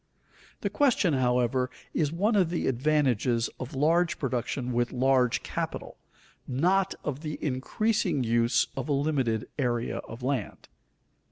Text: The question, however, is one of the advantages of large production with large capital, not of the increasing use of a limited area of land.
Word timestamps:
The 0.61 0.71
question, 0.71 1.13
however, 1.13 1.69
is 1.93 2.11
one 2.11 2.35
of 2.35 2.49
the 2.49 2.65
advantages 2.65 3.51
of 3.59 3.75
large 3.75 4.17
production 4.17 4.73
with 4.73 4.91
large 4.91 5.43
capital, 5.43 5.99
not 6.47 6.95
of 7.03 7.19
the 7.19 7.37
increasing 7.39 8.23
use 8.23 8.65
of 8.75 8.89
a 8.89 8.93
limited 8.93 9.47
area 9.59 9.97
of 9.97 10.23
land. 10.23 10.69